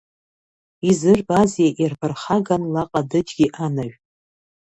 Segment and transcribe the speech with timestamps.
[0.89, 3.97] Изырбазеи ирԥырхаган ла ҟадыџьгьы анажә!